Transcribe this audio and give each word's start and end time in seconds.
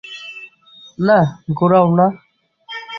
না, 0.99 1.19
ঘোরাও, 1.57 1.87
না! 1.97 2.07